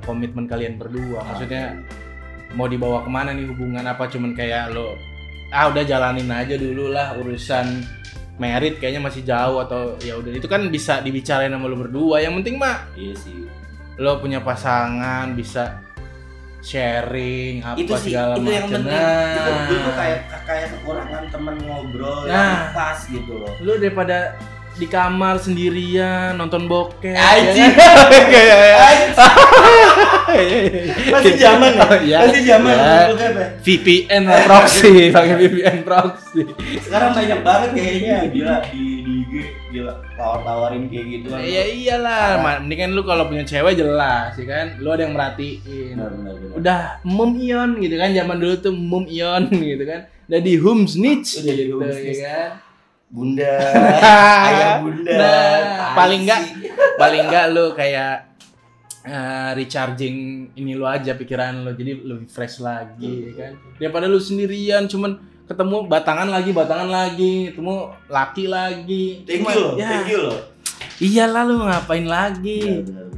komitmen 0.04 0.44
kalian 0.44 0.76
berdua 0.76 1.25
maksudnya 1.25 1.80
mau 2.52 2.66
dibawa 2.66 3.00
ke 3.00 3.08
mana 3.08 3.32
nih 3.32 3.48
hubungan 3.48 3.80
apa 3.82 4.04
cuman 4.04 4.34
kayak 4.34 4.68
lo 4.68 4.92
ah 5.49 5.73
udah 5.73 5.83
jalanin 5.85 6.28
aja 6.28 6.55
dulu 6.57 6.93
lah 6.93 7.17
urusan 7.17 7.81
merit 8.38 8.78
kayaknya 8.78 9.02
masih 9.02 9.23
jauh 9.26 9.59
atau 9.64 9.97
ya 9.99 10.14
udah. 10.21 10.31
Itu 10.37 10.47
kan 10.47 10.62
bisa 10.71 11.00
dibicarain 11.02 11.50
sama 11.50 11.67
lo 11.67 11.76
berdua. 11.76 12.23
Yang 12.23 12.43
penting 12.43 12.57
mah 12.61 12.87
iya 12.95 13.14
sih. 13.17 13.49
lo 13.99 14.23
punya 14.23 14.38
pasangan 14.38 15.35
bisa 15.35 15.83
sharing 16.62 17.62
apa 17.67 17.78
itu 17.78 17.95
sih 17.99 18.14
segala 18.14 18.35
itu 18.38 18.50
yang 18.50 18.69
penting. 18.71 18.95
Itu 19.35 19.50
gue 19.67 19.78
tuh 19.83 19.95
kayak 19.95 20.19
kayak 20.47 20.67
kekurangan 20.75 21.25
temen 21.31 21.57
ngobrol 21.67 22.21
Nah. 22.26 22.35
yang 22.35 22.75
pas 22.75 22.99
gitu 23.07 23.33
loh. 23.43 23.52
Lu 23.59 23.75
daripada 23.78 24.38
di 24.78 24.87
kamar 24.87 25.37
sendirian 25.37 26.32
nonton 26.32 26.64
bokep 26.64 27.11
Anjing. 27.12 27.66
ya 27.68 28.54
kan? 28.70 28.97
Kayak- 30.28 31.11
masih 31.11 31.35
zaman 31.35 31.70
ya? 31.73 31.82
Oh, 31.82 31.97
iya. 31.99 32.18
masih 32.23 32.42
zaman 32.44 32.73
Ya. 32.73 32.94
VPN 33.58 34.23
lah 34.23 34.38
proxy 34.49 35.11
pakai 35.11 35.35
VPN 35.37 35.76
proxy. 35.82 36.42
Sekarang 36.78 37.11
banyak 37.12 37.40
banget 37.42 37.70
kayaknya 37.75 38.16
gila. 38.28 38.56
Di 38.64 38.85
di 39.02 39.12
IG 39.18 39.32
gila. 39.73 39.94
Tawar 40.14 40.40
tawarin 40.42 40.87
kayak 40.87 41.06
gitu 41.08 41.26
kan 41.28 41.40
ya 41.40 41.62
iyalah 41.64 42.23
Ma- 42.38 42.61
mendingan 42.61 42.90
lu 42.92 43.02
kalau 43.02 43.26
punya 43.26 43.42
cewek 43.42 43.75
jelas 43.75 44.35
ya 44.35 44.44
kan? 44.44 44.66
Lu 44.78 44.88
ada 44.88 45.02
yang 45.02 45.14
merhatiin. 45.14 45.97
Benar 45.97 46.11
benar 46.12 46.35
benar. 46.37 46.54
Udah 46.54 46.80
mum 47.02 47.30
ion 47.35 47.70
gitu 47.78 47.94
kan? 47.94 48.08
Zaman 48.12 48.37
dulu 48.37 48.54
tuh 48.58 48.73
mum 48.73 49.04
ion 49.06 49.42
gitu 49.49 49.85
kan? 49.85 50.00
Udah 50.28 50.40
di 50.40 50.54
hum 50.54 50.85
snitch 50.85 51.40
Udah 51.40 51.52
gitu 51.52 51.75
ya 52.04 52.16
kan 52.23 52.50
bunda. 53.08 53.54
Ayah 54.48 54.72
bunda. 54.84 55.12
Nah, 55.16 55.94
paling 55.96 56.20
enggak 56.28 56.40
paling 57.00 57.22
enggak 57.28 57.44
lu 57.52 57.72
kayak 57.72 58.36
eh, 59.04 59.50
recharging 59.56 60.48
ini 60.54 60.72
lu 60.76 60.84
aja 60.84 61.16
pikiran 61.16 61.64
lu. 61.64 61.72
Jadi 61.72 61.92
lebih 62.04 62.28
fresh 62.28 62.60
lagi 62.60 63.28
ya 63.28 63.32
kan? 63.36 63.52
Daripada 63.80 64.06
lu 64.06 64.20
sendirian 64.20 64.86
cuman 64.86 65.18
ketemu 65.48 65.88
batangan 65.88 66.28
lagi 66.28 66.50
batangan 66.52 66.88
lagi 66.92 67.52
ketemu 67.52 67.76
laki 68.12 68.44
lagi. 68.46 69.06
Thank 69.24 69.48
you 69.48 69.64
ya, 69.80 69.88
thank 69.88 70.08
you 70.12 70.20
loh. 70.28 70.38
Iyalah 70.98 71.42
lu 71.46 71.54
ngapain 71.64 72.04
lagi? 72.04 72.84
Benar 72.84 72.84
benar 72.84 73.04
benar 73.08 73.17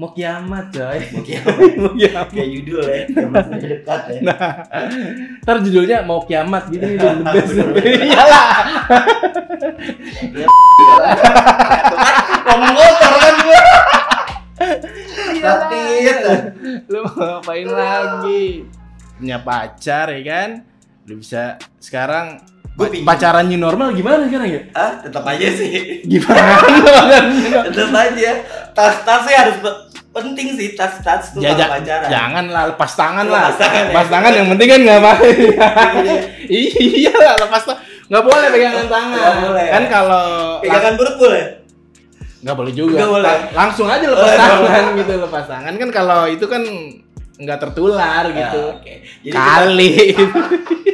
mau 0.00 0.08
kiamat 0.16 0.72
coy. 0.72 0.98
Oke, 1.20 1.36
mau 1.82 1.92
kiamat. 1.92 2.28
Kayak 2.32 2.48
judul 2.48 2.80
ya 2.88 3.04
yang 3.12 3.30
masih 3.32 3.56
dekat 3.60 4.00
ya 4.08 4.20
ntar 5.42 5.56
judulnya 5.60 5.98
mau 6.06 6.20
kiamat 6.24 6.70
gitu 6.72 6.84
nih 6.86 6.96
the 6.96 7.10
best 7.28 7.52
iyalah 7.84 8.48
ngomong 12.46 12.72
kotor 12.72 13.12
kan 13.20 13.34
gue 13.42 13.60
Iyalah. 15.32 15.66
Tapi 15.66 15.82
lu 16.86 16.98
mau 17.02 17.42
ngapain 17.42 17.66
lagi? 17.66 18.62
Punya 19.18 19.42
pacar 19.42 20.06
ya 20.14 20.22
kan? 20.22 20.50
Lu 21.10 21.18
bisa 21.18 21.58
sekarang. 21.82 22.38
Pacaran 23.02 23.46
new 23.46 23.56
normal 23.56 23.92
gimana 23.92 24.24
sekarang 24.24 24.48
ya? 24.48 24.60
Ah, 24.72 24.96
tetap 24.96 25.22
aja 25.22 25.46
sih. 25.46 26.00
Gimana? 26.02 26.56
tetap 27.68 27.92
aja. 27.92 28.30
Tas-tasnya 28.72 29.36
harus 29.38 29.56
pe- 29.58 29.80
penting 30.12 30.52
sih 30.52 30.72
tas-tas 30.72 31.32
tuh 31.32 31.40
ya, 31.40 31.52
ja- 31.52 31.68
pacaran. 31.70 32.04
jangan 32.06 32.44
lah 32.46 32.64
lepas 32.68 32.92
tangan 32.92 33.24
Lepas 33.24 33.36
lah. 33.38 33.52
tangan 33.58 33.76
ya. 33.78 33.88
lepas 33.88 34.08
tangan 34.08 34.32
yang 34.34 34.48
penting 34.50 34.68
kan 34.68 34.80
nggak 34.82 35.00
main. 35.00 35.36
iya 36.98 37.12
lah 37.12 37.34
lepas 37.38 37.62
tangan. 37.62 37.82
Nggak 38.08 38.22
boleh 38.22 38.46
pegangan 38.50 38.86
tangan. 38.86 39.16
Nggak 39.16 39.36
boleh. 39.42 39.66
Kan 39.68 39.84
kalau 39.88 40.26
Pegangan 40.60 40.94
perut 40.94 41.16
boleh. 41.18 41.44
nggak 42.42 42.56
boleh 42.56 42.72
juga. 42.72 42.96
Nggak 42.98 43.10
boleh. 43.10 43.24
La- 43.26 43.48
Langsung 43.54 43.86
aja 43.86 44.06
lepas 44.06 44.32
tangan 44.34 44.84
gitu 44.96 45.12
lepas 45.18 45.44
tangan 45.46 45.74
kan 45.76 45.88
kalau 45.90 46.20
itu 46.26 46.44
kan 46.44 46.62
nggak 47.34 47.58
tertular 47.58 48.24
gitu. 48.28 48.62
Ah, 48.66 48.76
oke. 48.76 48.94
Jadi 49.22 49.30
cuma, 49.30 49.44
Kali. 49.60 49.92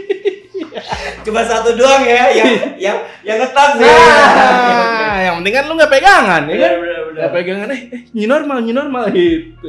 cuma 1.22 1.40
satu 1.44 1.74
doang 1.74 2.02
ya 2.04 2.30
yang 2.32 2.50
yang 2.90 2.96
yang 3.22 3.36
ngetat 3.38 3.70
sih. 3.78 3.86
Nah, 3.86 5.18
yang 5.28 5.34
penting 5.42 5.54
kan 5.54 5.64
lu 5.66 5.72
nggak 5.76 5.92
pegangan 5.92 6.42
ya 6.46 6.56
kan? 6.56 6.72
Nggak 7.14 7.30
pegangan 7.34 7.68
eh, 7.74 7.80
eh 7.94 8.00
new 8.14 8.26
normal, 8.26 8.58
new 8.62 8.74
normal 8.74 9.04
gitu. 9.10 9.68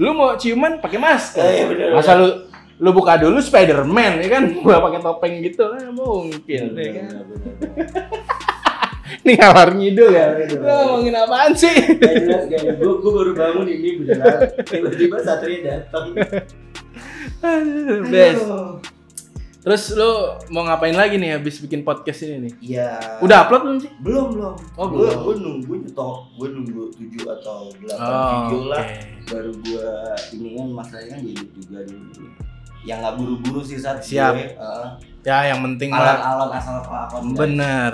Lu 0.00 0.16
mau 0.16 0.34
ciuman 0.34 0.80
pakai 0.80 0.98
masker. 0.98 1.42
Eh, 1.44 1.52
iya, 1.52 1.64
bener, 1.68 1.86
Masa 1.92 2.16
lu 2.16 2.28
lu 2.82 2.90
buka 2.90 3.14
dulu 3.14 3.38
Spiderman 3.38 4.18
ya 4.18 4.28
kan? 4.28 4.42
Gua 4.58 4.82
pakai 4.82 5.00
topeng 5.00 5.34
gitu 5.38 5.70
kan 5.70 5.86
mungkin 5.92 6.62
Bener, 6.74 6.82
ya 6.82 6.90
kan. 6.98 7.24
bener. 7.28 7.52
Ini 9.22 9.38
ngalor 9.38 9.70
ngidul 9.76 10.10
ya. 10.10 10.26
Ngidul. 10.34 10.58
Lu 10.58 10.72
ngomongin 10.72 11.14
apaan 11.14 11.52
sih? 11.54 11.70
Gak 12.00 12.14
jelas 12.26 12.42
gak 12.48 12.80
gue 12.80 12.92
gue 12.96 13.12
baru 13.12 13.32
bangun 13.36 13.66
ini 13.68 13.88
beneran 14.02 14.40
tiba-tiba 14.66 15.16
satria 15.20 15.60
datang. 15.62 16.16
Bes. 18.08 18.38
Aduh. 18.40 18.80
Terus 19.62 19.94
lu 19.94 20.10
mau 20.50 20.66
ngapain 20.66 20.90
lagi 20.90 21.14
nih 21.14 21.38
habis 21.38 21.62
bikin 21.62 21.86
podcast 21.86 22.26
ini 22.26 22.50
nih? 22.50 22.52
Iya. 22.58 22.90
Udah 23.22 23.46
upload 23.46 23.62
belum 23.62 23.78
sih? 23.78 23.90
Belum 24.02 24.26
belum. 24.34 24.54
Oh, 24.74 24.86
belum. 24.90 25.14
gue 25.22 25.34
nunggu 25.38 25.72
nyetok 25.86 26.14
gue 26.34 26.48
nunggu 26.50 26.82
tujuh 26.92 27.24
atau 27.30 27.70
delapan 27.78 28.02
Oh, 28.02 28.26
video 28.26 28.60
lah 28.66 28.82
oke. 28.82 28.98
baru 29.30 29.52
gue 29.54 29.88
ini 30.34 30.48
kan 30.52 30.68
masalahnya 30.74 31.10
kan 31.14 31.20
edit 31.22 31.48
juga 31.54 31.78
dulu. 31.86 32.10
Yang 32.82 32.98
nggak 32.98 33.14
buru-buru 33.14 33.60
sih 33.62 33.78
saat 33.78 34.02
Siap. 34.02 34.34
gue. 34.34 34.46
Heeh. 34.50 34.88
Ya 35.22 35.38
yang 35.54 35.62
penting 35.62 35.94
mah 35.94 36.02
alon-alon 36.02 36.50
asal 36.50 36.74
lakon. 36.82 37.22
bener. 37.38 37.92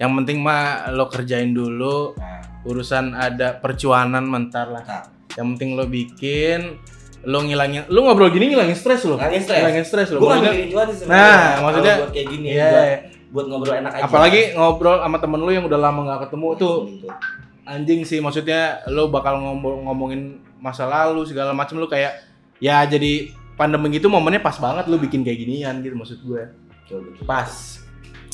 Yang 0.00 0.12
penting 0.16 0.38
mah 0.40 0.88
lo 0.88 1.04
kerjain 1.06 1.52
dulu 1.52 2.16
Nah, 2.16 2.40
urusan 2.64 3.12
ada 3.12 3.60
percuanan 3.60 4.24
mentar 4.24 4.72
lah. 4.72 4.80
Nah. 4.80 5.04
Yang 5.36 5.46
penting 5.52 5.70
lo 5.76 5.84
bikin, 5.84 6.80
lo 7.24 7.38
ngilangin, 7.40 7.88
lo 7.88 7.98
ngobrol 8.02 8.28
gini 8.28 8.48
ngilangin 8.48 8.74
stres 8.74 9.02
lo. 9.02 9.16
Ngilangin 9.16 9.42
stres. 9.42 9.58
Ngilangin 9.58 9.84
stres 9.84 10.08
lo. 10.10 10.18
gue 10.18 10.28
mikirin 10.36 10.68
cuan 10.68 10.86
sih. 10.88 11.06
Nah, 11.06 11.46
maksudnya- 11.60 11.98
buat 12.00 12.12
kayak 12.12 12.28
gini 12.28 12.48
Iya. 12.50 12.68
buat, 12.68 12.86
buat 13.30 13.44
ngobrol 13.48 13.74
enak 13.76 13.92
aja. 13.92 14.02
Apalagi 14.04 14.40
ngobrol 14.52 14.96
sama 14.98 15.18
temen 15.18 15.40
lo 15.40 15.50
yang 15.50 15.64
udah 15.64 15.80
lama 15.80 16.00
nggak 16.02 16.20
ketemu 16.24 16.48
tuh 16.54 16.76
Gitu. 16.86 17.06
anjing 17.64 18.00
sih. 18.02 18.18
Maksudnya 18.18 18.62
lo 18.88 19.08
bakal 19.08 19.36
ngomong 19.36 19.84
ngomongin 19.84 20.20
masa 20.56 20.84
lalu 20.84 21.24
segala 21.24 21.50
macam 21.50 21.76
lo 21.76 21.84
kayak 21.84 22.12
ya 22.56 22.84
jadi 22.84 23.28
pandemi 23.54 23.92
gitu 23.92 24.08
momennya 24.08 24.40
pas 24.40 24.56
banget 24.56 24.86
lo 24.86 24.96
bikin 24.96 25.20
kayak 25.20 25.38
ginian 25.38 25.80
gitu 25.80 25.94
maksud 25.94 26.18
gue. 26.20 26.42
Betul, 26.84 27.08
betul. 27.08 27.24
Pas. 27.24 27.80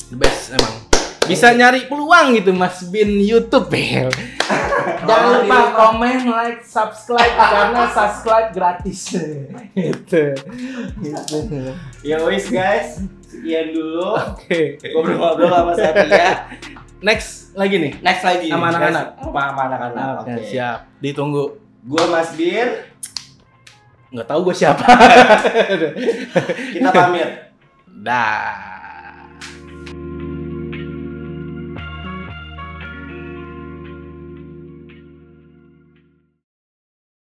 The 0.07 0.15
best 0.15 0.51
emang. 0.51 0.75
Bisa 1.21 1.53
nyari 1.53 1.85
peluang 1.85 2.33
gitu 2.33 2.51
Mas 2.51 2.81
Bin 2.83 3.21
YouTube 3.21 3.69
Oh, 3.69 4.09
lupa 5.43 5.57
iya. 5.57 5.71
komen, 5.73 6.17
like, 6.29 6.61
subscribe 6.61 7.35
karena 7.35 7.81
subscribe 7.89 8.47
gratis. 8.53 8.99
gitu. 9.73 10.23
Gitu. 11.01 11.37
Ya 12.05 12.17
wis 12.25 12.47
guys, 12.47 13.01
sekian 13.25 13.73
dulu 13.73 14.17
Oke. 14.17 14.77
ngobrol-ngobrol 14.81 15.49
sama 15.49 15.73
Satria. 15.73 16.29
Next 17.01 17.57
lagi 17.57 17.75
nih. 17.81 17.93
Next 18.05 18.23
lagi 18.23 18.47
Sama 18.47 18.69
anak-anak. 18.69 19.05
Sama 19.17 19.61
anak-anak. 19.65 20.05
Oke, 20.21 20.33
Oke. 20.37 20.43
siap. 20.53 20.79
Ditunggu. 21.01 21.57
Gua 21.81 22.05
Mas 22.13 22.37
Bir, 22.37 22.91
Nggak 24.11 24.27
tahu 24.27 24.39
gue 24.51 24.55
siapa. 24.55 24.83
kita 26.75 26.89
pamit. 26.91 27.29
Dah. 28.05 28.80